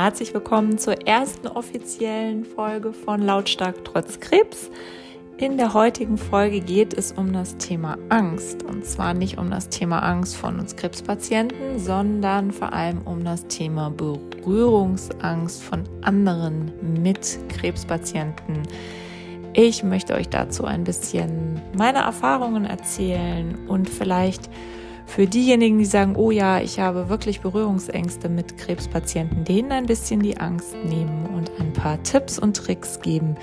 [0.00, 4.70] herzlich willkommen zur ersten offiziellen Folge von Lautstark trotz Krebs.
[5.38, 8.62] In der heutigen Folge geht es um das Thema Angst.
[8.62, 13.48] Und zwar nicht um das Thema Angst von uns Krebspatienten, sondern vor allem um das
[13.48, 16.70] Thema Berührungsangst von anderen
[17.02, 18.62] mit Krebspatienten.
[19.52, 24.48] Ich möchte euch dazu ein bisschen meine Erfahrungen erzählen und vielleicht
[25.08, 30.20] für diejenigen, die sagen, oh ja, ich habe wirklich Berührungsängste mit Krebspatienten, denen ein bisschen
[30.20, 33.34] die Angst nehmen und ein paar Tipps und Tricks geben,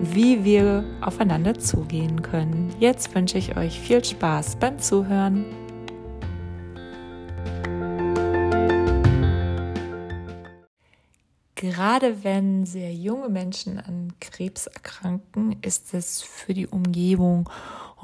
[0.00, 2.72] wie wir aufeinander zugehen können.
[2.78, 5.46] Jetzt wünsche ich euch viel Spaß beim Zuhören.
[11.54, 17.48] Gerade wenn sehr junge Menschen an Krebs erkranken, ist es für die Umgebung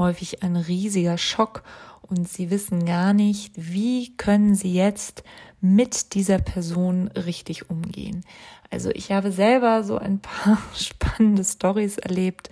[0.00, 1.62] häufig ein riesiger Schock
[2.02, 5.22] und sie wissen gar nicht, wie können sie jetzt
[5.60, 8.24] mit dieser Person richtig umgehen.
[8.70, 12.50] Also ich habe selber so ein paar spannende Stories erlebt,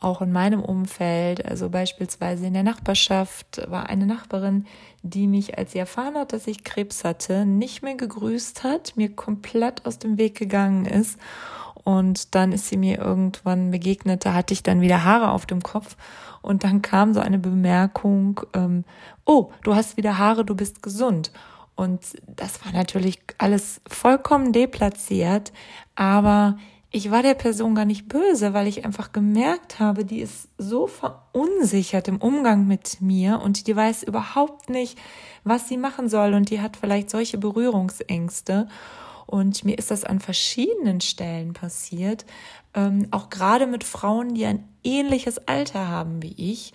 [0.00, 1.44] auch in meinem Umfeld.
[1.44, 4.66] Also beispielsweise in der Nachbarschaft war eine Nachbarin,
[5.02, 9.14] die mich, als sie erfahren hat, dass ich Krebs hatte, nicht mehr gegrüßt hat, mir
[9.14, 11.18] komplett aus dem Weg gegangen ist.
[11.84, 15.62] Und dann ist sie mir irgendwann begegnet, da hatte ich dann wieder Haare auf dem
[15.62, 15.96] Kopf
[16.42, 18.84] und dann kam so eine Bemerkung, ähm,
[19.24, 21.32] oh, du hast wieder Haare, du bist gesund.
[21.74, 25.52] Und das war natürlich alles vollkommen deplatziert,
[25.94, 26.56] aber
[26.90, 30.86] ich war der Person gar nicht böse, weil ich einfach gemerkt habe, die ist so
[30.86, 34.98] verunsichert im Umgang mit mir und die weiß überhaupt nicht,
[35.44, 38.68] was sie machen soll und die hat vielleicht solche Berührungsängste.
[39.28, 42.24] Und mir ist das an verschiedenen Stellen passiert,
[42.72, 46.72] ähm, auch gerade mit Frauen, die ein ähnliches Alter haben wie ich.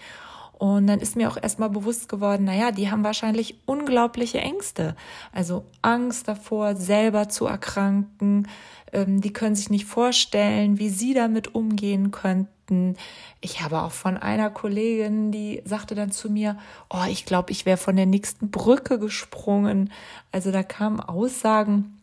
[0.60, 4.96] Und dann ist mir auch erstmal bewusst geworden, naja, die haben wahrscheinlich unglaubliche Ängste.
[5.32, 8.48] Also Angst davor, selber zu erkranken.
[8.92, 12.98] Ähm, die können sich nicht vorstellen, wie sie damit umgehen könnten.
[13.42, 16.60] Ich habe auch von einer Kollegin, die sagte dann zu mir,
[16.92, 19.92] oh, ich glaube, ich wäre von der nächsten Brücke gesprungen.
[20.32, 21.98] Also da kamen Aussagen,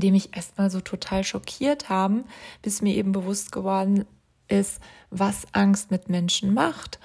[0.00, 2.24] die mich erstmal so total schockiert haben,
[2.62, 4.04] bis mir eben bewusst geworden
[4.48, 6.98] ist, was Angst mit Menschen macht.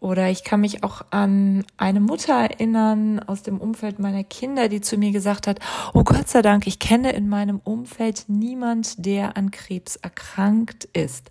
[0.00, 4.82] Oder ich kann mich auch an eine Mutter erinnern aus dem Umfeld meiner Kinder, die
[4.82, 5.60] zu mir gesagt hat,
[5.94, 11.30] oh Gott sei Dank, ich kenne in meinem Umfeld niemand, der an Krebs erkrankt ist.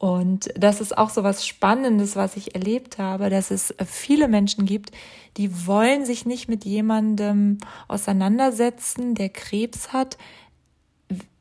[0.00, 4.64] Und das ist auch so was Spannendes, was ich erlebt habe, dass es viele Menschen
[4.64, 4.92] gibt,
[5.36, 10.16] die wollen sich nicht mit jemandem auseinandersetzen, der Krebs hat.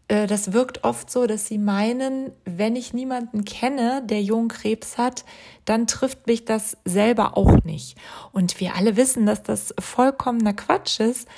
[0.09, 4.97] Äh, das wirkt oft so, dass sie meinen, wenn ich niemanden kenne, der jungen Krebs
[4.97, 5.23] hat,
[5.63, 7.97] dann trifft mich das selber auch nicht.
[8.33, 11.29] Und wir alle wissen, dass das vollkommener Quatsch ist,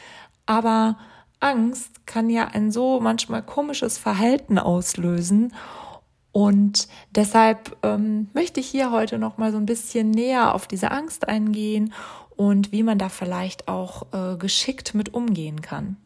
[0.48, 0.98] aber
[1.40, 5.54] Angst kann ja ein so manchmal komisches Verhalten auslösen.
[6.32, 10.92] Und deshalb ähm, möchte ich hier heute noch mal so ein bisschen näher auf diese
[10.92, 11.94] Angst eingehen
[12.36, 15.98] und wie man da vielleicht auch äh, geschickt mit umgehen kann.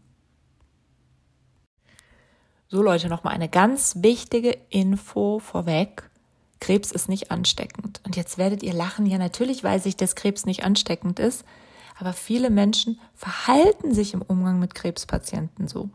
[2.68, 6.10] So Leute, noch mal eine ganz wichtige Info vorweg.
[6.60, 8.02] Krebs ist nicht ansteckend.
[8.04, 11.46] Und jetzt werdet ihr lachen, ja natürlich weiß ich, dass Krebs nicht ansteckend ist,
[11.98, 15.90] aber viele Menschen verhalten sich im Umgang mit Krebspatienten so.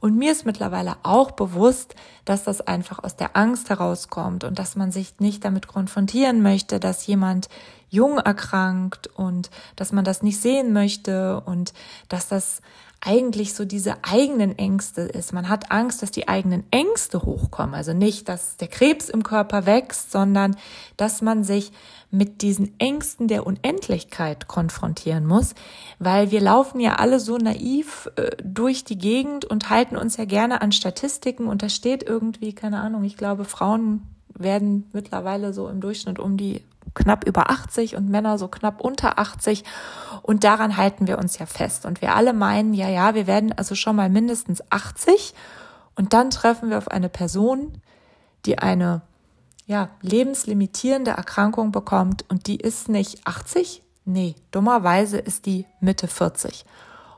[0.00, 4.74] Und mir ist mittlerweile auch bewusst, dass das einfach aus der Angst herauskommt und dass
[4.74, 7.48] man sich nicht damit konfrontieren möchte, dass jemand
[7.88, 11.72] jung erkrankt und dass man das nicht sehen möchte und
[12.08, 12.62] dass das
[13.04, 15.32] eigentlich so diese eigenen Ängste ist.
[15.32, 17.74] Man hat Angst, dass die eigenen Ängste hochkommen.
[17.74, 20.56] Also nicht, dass der Krebs im Körper wächst, sondern
[20.96, 21.72] dass man sich
[22.12, 25.54] mit diesen Ängsten der Unendlichkeit konfrontieren muss,
[25.98, 30.24] weil wir laufen ja alle so naiv äh, durch die Gegend und halten uns ja
[30.24, 35.68] gerne an Statistiken und da steht irgendwie, keine Ahnung, ich glaube, Frauen werden mittlerweile so
[35.68, 36.62] im Durchschnitt um die
[36.94, 39.64] knapp über 80 und Männer so knapp unter 80.
[40.22, 41.86] Und daran halten wir uns ja fest.
[41.86, 45.34] Und wir alle meinen, ja, ja, wir werden also schon mal mindestens 80.
[45.96, 47.80] Und dann treffen wir auf eine Person,
[48.46, 49.02] die eine,
[49.66, 52.24] ja, lebenslimitierende Erkrankung bekommt.
[52.28, 53.82] Und die ist nicht 80.
[54.04, 56.64] Nee, dummerweise ist die Mitte 40.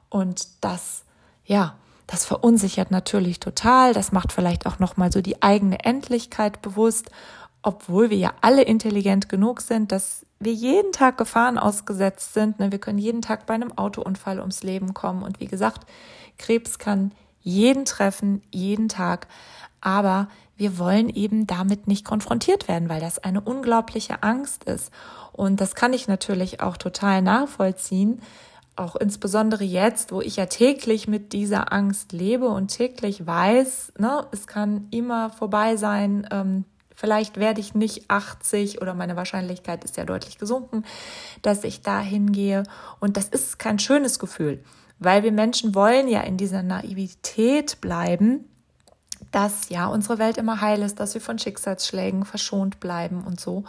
[0.08, 1.04] Und das,
[1.44, 1.75] ja,
[2.06, 3.94] das verunsichert natürlich total.
[3.94, 7.10] Das macht vielleicht auch nochmal so die eigene Endlichkeit bewusst
[7.64, 12.58] obwohl wir ja alle intelligent genug sind, dass wir jeden Tag Gefahren ausgesetzt sind.
[12.58, 12.70] Ne?
[12.70, 15.22] Wir können jeden Tag bei einem Autounfall ums Leben kommen.
[15.22, 15.87] Und wie gesagt,
[16.37, 19.28] Krebs kann jeden treffen, jeden Tag.
[19.81, 20.28] Aber
[20.58, 24.93] wir wollen eben damit nicht konfrontiert werden, weil das eine unglaubliche Angst ist.
[25.32, 28.20] Und das kann ich natürlich auch total nachvollziehen.
[28.76, 34.26] auch insbesondere jetzt, wo ich ja täglich mit dieser Angst lebe und täglich weiß, ne,
[34.32, 36.26] es kann immer vorbei sein.
[36.32, 36.64] Ähm,
[36.94, 40.85] vielleicht werde ich nicht 80 oder meine Wahrscheinlichkeit ist ja deutlich gesunken,
[41.43, 42.64] dass ich da hingehe.
[43.00, 44.62] Und das ist kein schönes Gefühl,
[44.99, 48.49] weil wir Menschen wollen ja in dieser Naivität bleiben,
[49.32, 53.64] dass ja unsere Welt immer heil ist, dass wir von Schicksalsschlägen verschont bleiben und so.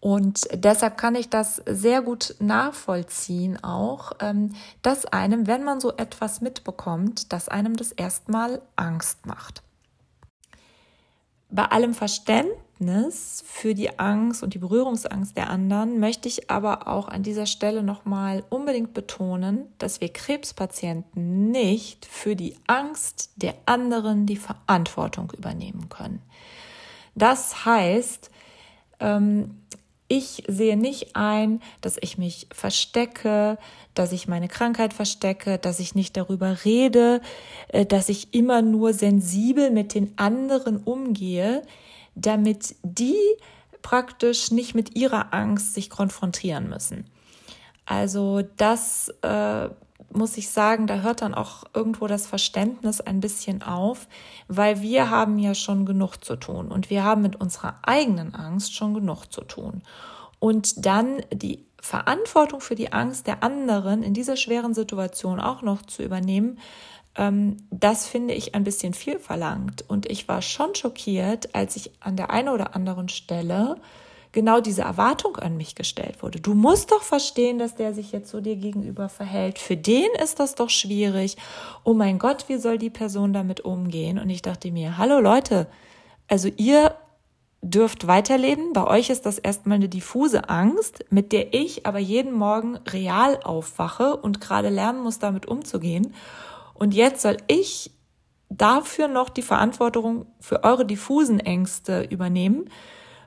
[0.00, 4.52] Und deshalb kann ich das sehr gut nachvollziehen auch, ähm,
[4.82, 9.62] dass einem, wenn man so etwas mitbekommt, dass einem das erstmal Angst macht.
[11.54, 17.08] Bei allem Verständnis für die Angst und die Berührungsangst der anderen möchte ich aber auch
[17.08, 24.24] an dieser Stelle nochmal unbedingt betonen, dass wir Krebspatienten nicht für die Angst der anderen
[24.24, 26.22] die Verantwortung übernehmen können.
[27.14, 28.30] Das heißt,
[29.00, 29.61] ähm,
[30.12, 33.56] ich sehe nicht ein, dass ich mich verstecke,
[33.94, 37.22] dass ich meine Krankheit verstecke, dass ich nicht darüber rede,
[37.68, 41.62] äh, dass ich immer nur sensibel mit den anderen umgehe,
[42.14, 43.16] damit die
[43.80, 47.06] praktisch nicht mit ihrer Angst sich konfrontieren müssen.
[47.86, 49.70] Also das äh,
[50.14, 54.06] muss ich sagen, da hört dann auch irgendwo das Verständnis ein bisschen auf,
[54.48, 58.74] weil wir haben ja schon genug zu tun und wir haben mit unserer eigenen Angst
[58.74, 59.82] schon genug zu tun.
[60.38, 65.82] Und dann die Verantwortung für die Angst der anderen in dieser schweren Situation auch noch
[65.82, 66.58] zu übernehmen,
[67.16, 69.84] ähm, das finde ich ein bisschen viel verlangt.
[69.88, 73.76] Und ich war schon schockiert, als ich an der einen oder anderen Stelle
[74.32, 76.40] genau diese Erwartung an mich gestellt wurde.
[76.40, 79.58] Du musst doch verstehen, dass der sich jetzt so dir gegenüber verhält.
[79.58, 81.36] Für den ist das doch schwierig.
[81.84, 84.18] Oh mein Gott, wie soll die Person damit umgehen?
[84.18, 85.68] Und ich dachte mir, hallo Leute,
[86.28, 86.94] also ihr
[87.60, 88.72] dürft weiterleben.
[88.72, 93.38] Bei euch ist das erstmal eine diffuse Angst, mit der ich aber jeden Morgen real
[93.44, 96.14] aufwache und gerade lernen muss, damit umzugehen.
[96.74, 97.92] Und jetzt soll ich
[98.48, 102.68] dafür noch die Verantwortung für eure diffusen Ängste übernehmen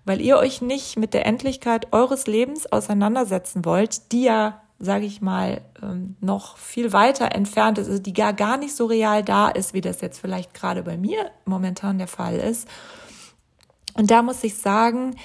[0.05, 5.21] weil ihr euch nicht mit der Endlichkeit eures Lebens auseinandersetzen wollt, die ja, sage ich
[5.21, 9.49] mal, ähm, noch viel weiter entfernt ist, also die gar, gar nicht so real da
[9.49, 12.67] ist, wie das jetzt vielleicht gerade bei mir momentan der Fall ist.
[13.95, 15.15] Und da muss ich sagen,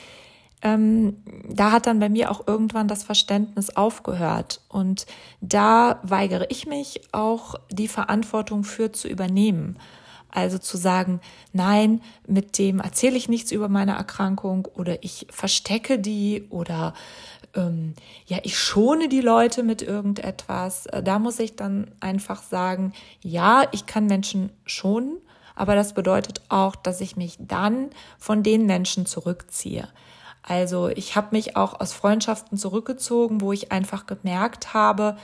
[0.63, 1.17] ähm,
[1.49, 4.61] da hat dann bei mir auch irgendwann das Verständnis aufgehört.
[4.69, 5.07] Und
[5.41, 9.79] da weigere ich mich auch, die Verantwortung für zu übernehmen.
[10.33, 11.21] Also zu sagen,
[11.53, 16.95] nein, mit dem erzähle ich nichts über meine Erkrankung oder ich verstecke die oder
[17.55, 17.95] ähm,
[18.27, 20.87] ja, ich schone die Leute mit irgendetwas.
[20.87, 22.93] Äh, da muss ich dann einfach sagen,
[23.23, 25.19] ja, ich kann Menschen schonen,
[25.57, 29.89] aber das bedeutet auch, dass ich mich dann von den Menschen zurückziehe.
[30.43, 35.17] Also ich habe mich auch aus Freundschaften zurückgezogen, wo ich einfach gemerkt habe,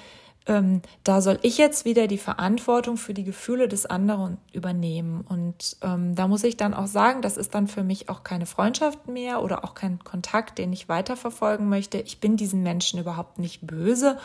[0.46, 5.24] ähm, da soll ich jetzt wieder die Verantwortung für die Gefühle des anderen übernehmen.
[5.28, 8.46] Und ähm, da muss ich dann auch sagen, das ist dann für mich auch keine
[8.46, 11.98] Freundschaft mehr oder auch kein Kontakt, den ich weiterverfolgen möchte.
[11.98, 14.18] Ich bin diesen Menschen überhaupt nicht böse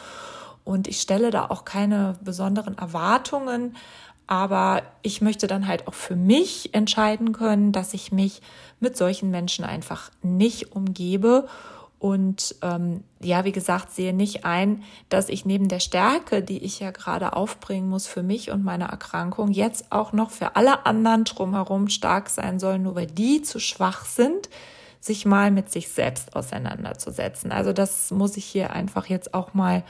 [0.63, 3.75] und ich stelle da auch keine besonderen Erwartungen.
[4.27, 8.41] Aber ich möchte dann halt auch für mich entscheiden können, dass ich mich
[8.79, 11.47] mit solchen Menschen einfach nicht umgebe
[12.01, 16.80] und ähm, ja, wie gesagt, sehe nicht ein, dass ich neben der Stärke, die ich
[16.80, 21.25] ja gerade aufbringen muss für mich und meine Erkrankung, jetzt auch noch für alle anderen
[21.25, 24.49] drumherum stark sein soll, nur weil die zu schwach sind,
[24.99, 27.52] sich mal mit sich selbst auseinanderzusetzen.
[27.52, 29.83] Also das muss ich hier einfach jetzt auch mal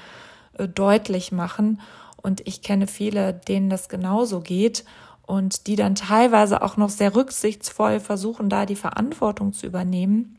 [0.58, 1.80] äh, deutlich machen.
[2.22, 4.84] Und ich kenne viele, denen das genauso geht
[5.26, 10.38] und die dann teilweise auch noch sehr rücksichtsvoll versuchen, da die Verantwortung zu übernehmen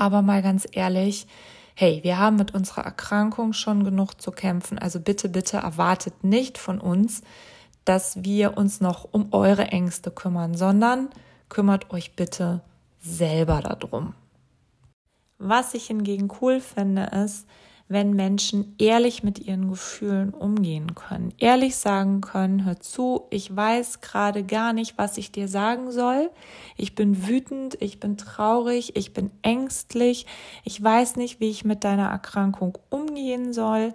[0.00, 1.26] aber mal ganz ehrlich,
[1.74, 4.78] hey, wir haben mit unserer Erkrankung schon genug zu kämpfen.
[4.78, 7.22] Also bitte, bitte erwartet nicht von uns,
[7.84, 11.10] dass wir uns noch um eure Ängste kümmern, sondern
[11.48, 12.60] kümmert euch bitte
[13.00, 14.14] selber darum.
[15.38, 17.46] Was ich hingegen cool finde, ist,
[17.90, 21.34] wenn Menschen ehrlich mit ihren Gefühlen umgehen können.
[21.38, 26.30] Ehrlich sagen können, hör zu, ich weiß gerade gar nicht, was ich dir sagen soll.
[26.76, 30.26] Ich bin wütend, ich bin traurig, ich bin ängstlich.
[30.62, 33.92] Ich weiß nicht, wie ich mit deiner Erkrankung umgehen soll.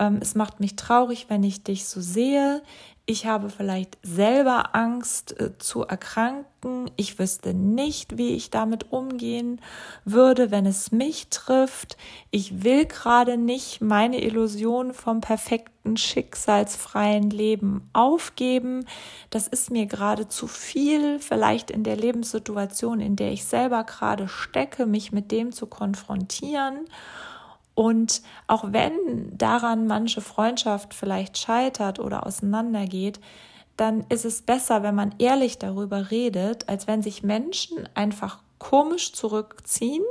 [0.00, 2.62] Ähm, es macht mich traurig, wenn ich dich so sehe.
[3.06, 9.60] Ich habe vielleicht selber Angst äh, zu erkranken, ich wüsste nicht, wie ich damit umgehen
[10.04, 11.96] würde, wenn es mich trifft,
[12.30, 18.84] ich will gerade nicht meine Illusion vom perfekten, schicksalsfreien Leben aufgeben,
[19.30, 24.28] das ist mir gerade zu viel, vielleicht in der Lebenssituation, in der ich selber gerade
[24.28, 26.86] stecke, mich mit dem zu konfrontieren
[27.80, 28.92] Und auch wenn
[29.38, 33.20] daran manche Freundschaft vielleicht scheitert oder auseinandergeht,
[33.78, 39.14] dann ist es besser, wenn man ehrlich darüber redet, als wenn sich Menschen einfach komisch
[39.14, 40.04] zurückziehen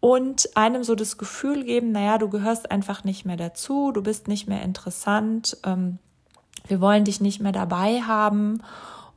[0.00, 4.28] und einem so das Gefühl geben, naja, du gehörst einfach nicht mehr dazu, du bist
[4.28, 5.98] nicht mehr interessant, ähm,
[6.66, 8.62] wir wollen dich nicht mehr dabei haben.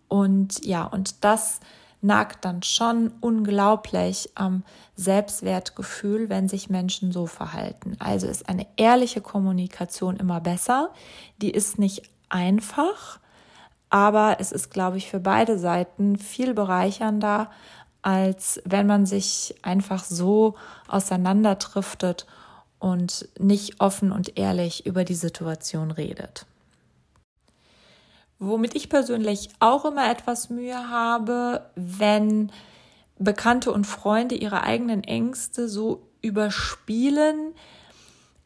[0.07, 1.59] Und ja, und das
[2.01, 4.63] nagt dann schon unglaublich am
[4.95, 7.95] Selbstwertgefühl, wenn sich Menschen so verhalten.
[7.99, 10.89] Also ist eine ehrliche Kommunikation immer besser.
[11.41, 13.19] Die ist nicht einfach,
[13.89, 17.51] aber es ist, glaube ich, für beide Seiten viel bereichernder,
[18.01, 20.55] als wenn man sich einfach so
[20.87, 22.25] auseinanderdriftet
[22.79, 26.47] und nicht offen und ehrlich über die Situation redet.
[28.43, 32.51] Womit ich persönlich auch immer etwas Mühe habe, wenn
[33.19, 37.53] Bekannte und Freunde ihre eigenen Ängste so überspielen,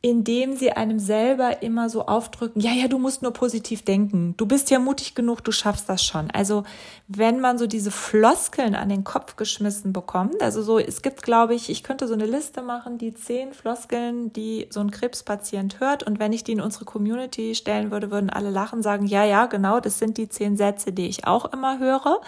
[0.06, 4.46] indem sie einem selber immer so aufdrücken, ja, ja, du musst nur positiv denken, du
[4.46, 6.30] bist ja mutig genug, du schaffst das schon.
[6.30, 6.64] Also
[7.08, 11.56] wenn man so diese Floskeln an den Kopf geschmissen bekommt, also so, es gibt, glaube
[11.56, 16.04] ich, ich könnte so eine Liste machen, die zehn Floskeln, die so ein Krebspatient hört.
[16.04, 19.48] Und wenn ich die in unsere Community stellen würde, würden alle lachen, sagen, ja, ja,
[19.48, 22.22] genau, das sind die zehn Sätze, die ich auch immer höre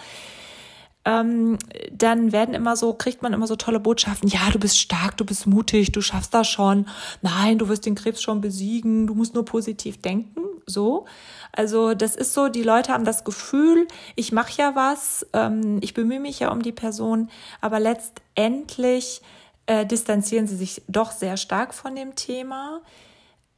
[1.08, 1.58] ähm,
[1.90, 4.28] dann werden immer so, kriegt man immer so tolle Botschaften.
[4.28, 6.86] Ja, du bist stark, du bist mutig, du schaffst das schon.
[7.22, 10.42] Nein, du wirst den Krebs schon besiegen, du musst nur positiv denken.
[10.66, 11.06] So.
[11.50, 15.94] Also das ist so, die Leute haben das Gefühl, ich mache ja was, ähm, ich
[15.94, 17.30] bemühe mich ja um die Person,
[17.62, 19.22] aber letztendlich
[19.64, 22.82] äh, distanzieren sie sich doch sehr stark von dem Thema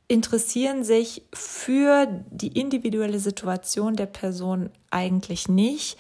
[0.07, 5.97] interessieren sich für die individuelle Situation der Person eigentlich nicht,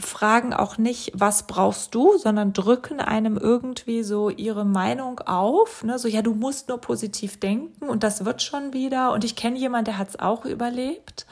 [0.00, 5.84] fragen auch nicht, was brauchst du, sondern drücken einem irgendwie so ihre Meinung auf.
[5.84, 5.98] Ne?
[5.98, 9.12] So, ja, du musst nur positiv denken und das wird schon wieder.
[9.12, 11.26] Und ich kenne jemanden, der hat es auch überlebt.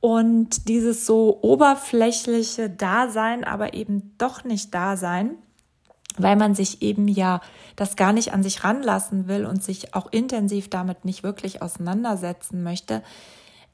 [0.00, 5.36] Und dieses so oberflächliche Dasein, aber eben doch nicht Dasein,
[6.18, 7.40] weil man sich eben ja
[7.76, 12.62] das gar nicht an sich ranlassen will und sich auch intensiv damit nicht wirklich auseinandersetzen
[12.62, 13.02] möchte,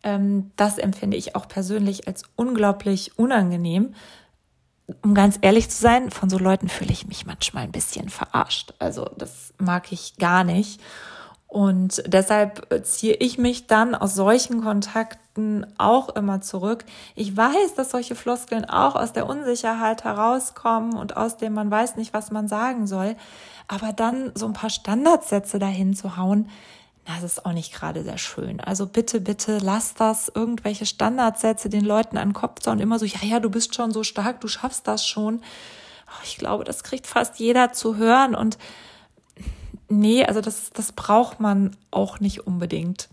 [0.02, 3.94] das empfinde ich auch persönlich als unglaublich unangenehm.
[5.02, 8.74] Um ganz ehrlich zu sein, von so Leuten fühle ich mich manchmal ein bisschen verarscht.
[8.78, 10.80] Also das mag ich gar nicht.
[11.52, 16.84] Und deshalb ziehe ich mich dann aus solchen Kontakten auch immer zurück.
[17.14, 21.96] Ich weiß, dass solche Floskeln auch aus der Unsicherheit herauskommen und aus dem man weiß
[21.96, 23.16] nicht, was man sagen soll.
[23.68, 26.48] Aber dann so ein paar Standardsätze dahin zu hauen,
[27.04, 28.60] das ist auch nicht gerade sehr schön.
[28.60, 33.04] Also bitte, bitte lass das, irgendwelche Standardsätze den Leuten an den Kopf und immer so,
[33.04, 35.40] ja, ja, du bist schon so stark, du schaffst das schon.
[36.06, 38.56] Oh, ich glaube, das kriegt fast jeder zu hören und
[39.88, 43.08] nee, also das, das braucht man auch nicht unbedingt.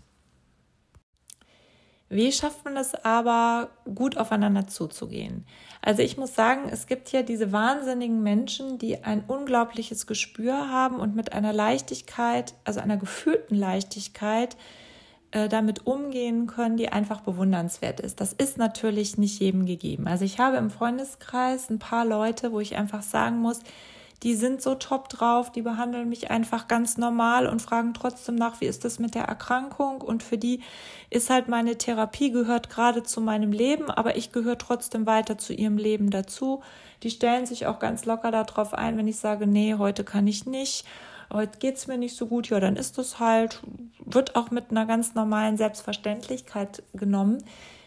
[2.12, 5.46] Wie schafft man es aber, gut aufeinander zuzugehen?
[5.80, 10.96] Also ich muss sagen, es gibt ja diese wahnsinnigen Menschen, die ein unglaubliches Gespür haben
[10.96, 14.56] und mit einer Leichtigkeit, also einer gefühlten Leichtigkeit,
[15.30, 18.20] äh, damit umgehen können, die einfach bewundernswert ist.
[18.20, 20.08] Das ist natürlich nicht jedem gegeben.
[20.08, 23.60] Also ich habe im Freundeskreis ein paar Leute, wo ich einfach sagen muss,
[24.22, 28.60] die sind so top drauf, die behandeln mich einfach ganz normal und fragen trotzdem nach,
[28.60, 30.02] wie ist das mit der Erkrankung?
[30.02, 30.60] Und für die
[31.08, 35.54] ist halt meine Therapie gehört gerade zu meinem Leben, aber ich gehöre trotzdem weiter zu
[35.54, 36.62] ihrem Leben dazu.
[37.02, 40.44] Die stellen sich auch ganz locker darauf ein, wenn ich sage, nee, heute kann ich
[40.44, 40.84] nicht,
[41.32, 43.62] heute geht's mir nicht so gut, ja, dann ist das halt,
[44.04, 47.42] wird auch mit einer ganz normalen Selbstverständlichkeit genommen.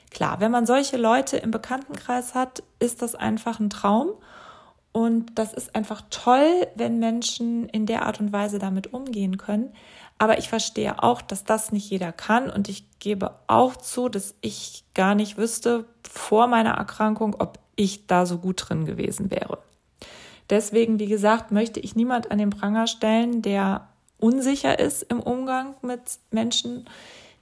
[0.09, 4.13] Klar, wenn man solche Leute im Bekanntenkreis hat, ist das einfach ein Traum.
[4.93, 9.73] Und das ist einfach toll, wenn Menschen in der Art und Weise damit umgehen können.
[10.19, 12.49] Aber ich verstehe auch, dass das nicht jeder kann.
[12.49, 18.05] Und ich gebe auch zu, dass ich gar nicht wüsste vor meiner Erkrankung, ob ich
[18.05, 19.57] da so gut drin gewesen wäre.
[20.51, 23.87] Deswegen, wie gesagt, möchte ich niemand an den Pranger stellen, der
[24.19, 26.87] unsicher ist im Umgang mit Menschen,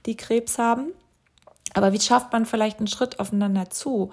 [0.06, 0.92] die Krebs haben.
[1.74, 4.10] Aber wie schafft man vielleicht einen Schritt aufeinander zu?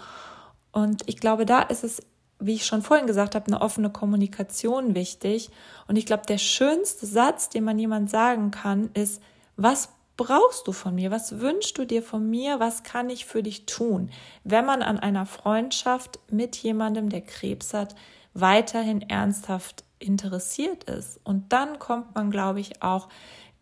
[0.72, 2.02] Und ich glaube, da ist es
[2.40, 5.50] wie ich schon vorhin gesagt habe, eine offene Kommunikation wichtig.
[5.88, 9.22] Und ich glaube, der schönste Satz, den man jemand sagen kann, ist,
[9.58, 11.12] was brauchst du von mir?
[11.12, 12.60] Was wünschst du dir von mir?
[12.60, 14.10] Was kann ich für dich tun?
[14.44, 17.96] Wenn man an einer Freundschaft mit jemandem, der Krebs hat,
[18.34, 21.20] weiterhin ernsthaft interessiert ist.
[21.24, 23.10] Und dann kommt man, glaube ich, auch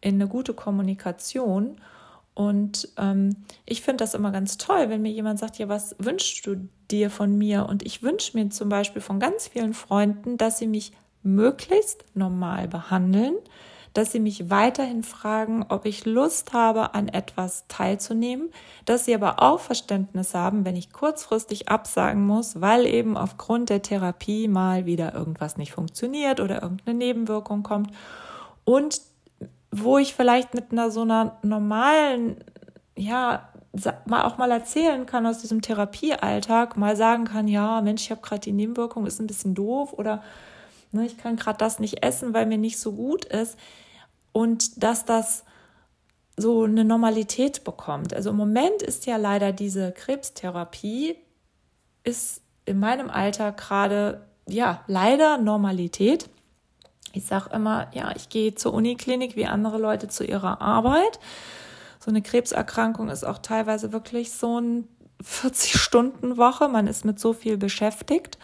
[0.02, 1.82] in eine gute Kommunikation.
[2.38, 6.46] Und ähm, ich finde das immer ganz toll, wenn mir jemand sagt, ja, was wünschst
[6.46, 7.66] du dir von mir?
[7.68, 10.92] Und ich wünsche mir zum Beispiel von ganz vielen Freunden, dass sie mich
[11.24, 13.34] möglichst normal behandeln,
[13.94, 18.52] dass sie mich weiterhin fragen, ob ich Lust habe, an etwas teilzunehmen,
[18.86, 23.82] dass sie aber auch Verständnis haben, wenn ich kurzfristig absagen muss, weil eben aufgrund der
[23.82, 27.90] Therapie mal wieder irgendwas nicht funktioniert oder irgendeine Nebenwirkung kommt
[28.64, 29.02] und
[29.72, 32.44] wo ich vielleicht mit einer so einer normalen,
[32.96, 33.50] ja,
[34.06, 38.22] mal auch mal erzählen kann aus diesem Therapiealltag, mal sagen kann, ja, Mensch, ich habe
[38.22, 40.24] gerade die Nebenwirkung, ist ein bisschen doof oder
[40.92, 43.58] ne, ich kann gerade das nicht essen, weil mir nicht so gut ist
[44.32, 45.44] und dass das
[46.38, 48.14] so eine Normalität bekommt.
[48.14, 51.16] Also im Moment ist ja leider diese Krebstherapie
[52.04, 56.30] ist in meinem Alltag gerade ja leider Normalität.
[57.18, 61.20] Ich sage immer, ja, ich gehe zur Uniklinik wie andere Leute zu ihrer Arbeit
[62.08, 64.88] so eine Krebserkrankung ist auch teilweise wirklich so ein
[65.26, 66.70] 40-Stunden-Woche.
[66.70, 68.38] Man ist mit so viel beschäftigt.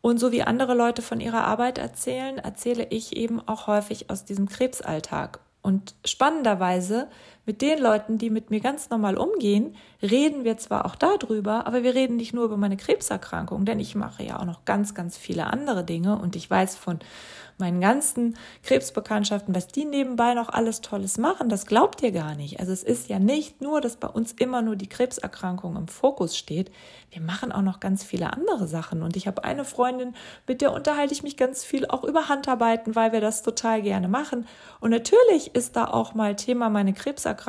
[0.00, 4.24] Und so wie andere Leute von ihrer Arbeit erzählen, erzähle ich eben auch häufig aus
[4.24, 5.40] diesem Krebsalltag.
[5.60, 7.08] Und spannenderweise,
[7.50, 11.82] mit den Leuten, die mit mir ganz normal umgehen, reden wir zwar auch darüber, aber
[11.82, 15.18] wir reden nicht nur über meine Krebserkrankung, denn ich mache ja auch noch ganz, ganz
[15.18, 17.00] viele andere Dinge und ich weiß von
[17.60, 22.58] meinen ganzen Krebsbekanntschaften, was die nebenbei noch alles Tolles machen, das glaubt ihr gar nicht.
[22.58, 26.36] Also es ist ja nicht nur, dass bei uns immer nur die Krebserkrankung im Fokus
[26.36, 26.72] steht.
[27.10, 29.02] Wir machen auch noch ganz viele andere Sachen.
[29.02, 30.14] Und ich habe eine Freundin,
[30.46, 34.08] mit der unterhalte ich mich ganz viel auch über Handarbeiten, weil wir das total gerne
[34.08, 34.46] machen.
[34.80, 37.39] Und natürlich ist da auch mal Thema meine Krebserkrankung,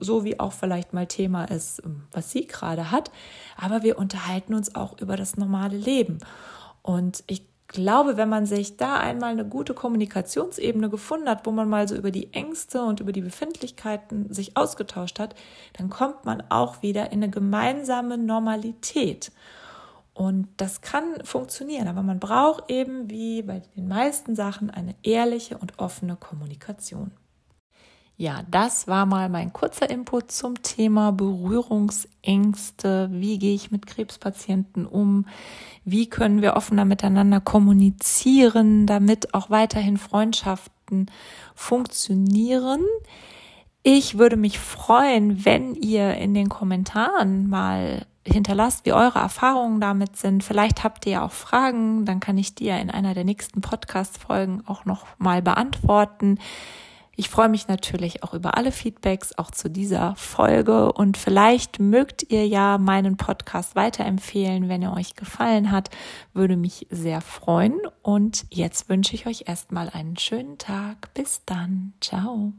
[0.00, 3.10] so wie auch vielleicht mal Thema ist, was sie gerade hat.
[3.56, 6.18] Aber wir unterhalten uns auch über das normale Leben.
[6.82, 11.68] Und ich glaube, wenn man sich da einmal eine gute Kommunikationsebene gefunden hat, wo man
[11.68, 15.34] mal so über die Ängste und über die Befindlichkeiten sich ausgetauscht hat,
[15.74, 19.30] dann kommt man auch wieder in eine gemeinsame Normalität.
[20.14, 25.56] Und das kann funktionieren, aber man braucht eben wie bei den meisten Sachen eine ehrliche
[25.56, 27.12] und offene Kommunikation.
[28.20, 33.08] Ja, das war mal mein kurzer Input zum Thema Berührungsängste.
[33.10, 35.24] Wie gehe ich mit Krebspatienten um?
[35.86, 41.10] Wie können wir offener miteinander kommunizieren, damit auch weiterhin Freundschaften
[41.54, 42.82] funktionieren?
[43.82, 50.18] Ich würde mich freuen, wenn ihr in den Kommentaren mal hinterlasst, wie eure Erfahrungen damit
[50.18, 50.44] sind.
[50.44, 53.62] Vielleicht habt ihr ja auch Fragen, dann kann ich die ja in einer der nächsten
[53.62, 56.38] Podcast-Folgen auch noch mal beantworten.
[57.16, 60.92] Ich freue mich natürlich auch über alle Feedbacks, auch zu dieser Folge.
[60.92, 65.90] Und vielleicht mögt ihr ja meinen Podcast weiterempfehlen, wenn er euch gefallen hat.
[66.32, 67.78] Würde mich sehr freuen.
[68.02, 71.12] Und jetzt wünsche ich euch erstmal einen schönen Tag.
[71.12, 71.92] Bis dann.
[72.00, 72.52] Ciao.